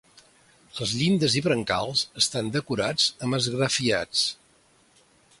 Les 0.77 0.93
llindes 1.01 1.33
i 1.41 1.43
brancals 1.47 2.01
estan 2.21 2.49
decorats 2.55 3.05
amb 3.27 3.37
esgrafiats. 3.39 4.23